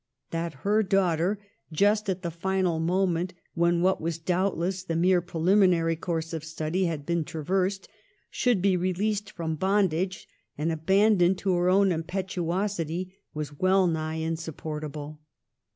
That 0.31 0.53
her 0.65 0.81
daughter, 0.81 1.37
just 1.71 2.09
at 2.09 2.23
the 2.23 2.31
final 2.31 2.79
moment, 2.79 3.35
when 3.53 3.83
what 3.83 4.01
was 4.01 4.17
doubtless 4.17 4.81
the 4.83 4.95
mere 4.95 5.21
preliminary 5.21 5.95
course 5.95 6.33
of 6.33 6.43
study 6.43 6.85
had 6.85 7.05
been 7.05 7.23
traversed, 7.23 7.87
should 8.31 8.63
be 8.63 8.75
released 8.75 9.29
from 9.29 9.57
bondage 9.57 10.27
and 10.57 10.71
abandoned 10.71 11.37
to 11.37 11.53
her 11.53 11.69
own 11.69 11.91
impetuosity, 11.91 13.15
was 13.35 13.59
well 13.59 13.85
nigh 13.85 14.17
insupport 14.21 14.85
able. 14.85 15.21